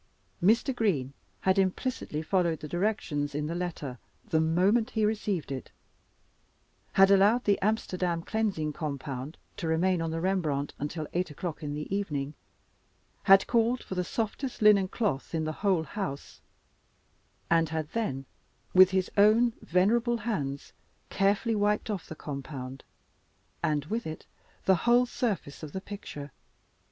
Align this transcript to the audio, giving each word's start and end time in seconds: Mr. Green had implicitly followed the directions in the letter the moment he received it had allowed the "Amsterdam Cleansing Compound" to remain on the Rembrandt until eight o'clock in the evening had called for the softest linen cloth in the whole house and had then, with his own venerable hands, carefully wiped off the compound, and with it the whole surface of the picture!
Mr. 0.41 0.75
Green 0.75 1.13
had 1.41 1.59
implicitly 1.59 2.23
followed 2.23 2.59
the 2.61 2.67
directions 2.67 3.35
in 3.35 3.45
the 3.45 3.53
letter 3.53 3.99
the 4.27 4.41
moment 4.41 4.89
he 4.89 5.05
received 5.05 5.51
it 5.51 5.69
had 6.93 7.11
allowed 7.11 7.43
the 7.43 7.61
"Amsterdam 7.61 8.23
Cleansing 8.23 8.73
Compound" 8.73 9.37
to 9.57 9.67
remain 9.67 10.01
on 10.01 10.09
the 10.09 10.19
Rembrandt 10.19 10.73
until 10.79 11.05
eight 11.13 11.29
o'clock 11.29 11.61
in 11.61 11.75
the 11.75 11.95
evening 11.95 12.33
had 13.25 13.45
called 13.45 13.83
for 13.83 13.93
the 13.93 14.03
softest 14.03 14.59
linen 14.63 14.87
cloth 14.87 15.35
in 15.35 15.43
the 15.43 15.51
whole 15.61 15.83
house 15.83 16.41
and 17.47 17.69
had 17.69 17.87
then, 17.91 18.25
with 18.73 18.89
his 18.89 19.11
own 19.17 19.53
venerable 19.61 20.17
hands, 20.17 20.73
carefully 21.09 21.53
wiped 21.53 21.91
off 21.91 22.09
the 22.09 22.15
compound, 22.15 22.83
and 23.61 23.85
with 23.85 24.07
it 24.07 24.25
the 24.65 24.77
whole 24.89 25.05
surface 25.05 25.61
of 25.61 25.73
the 25.73 25.81
picture! 25.81 26.31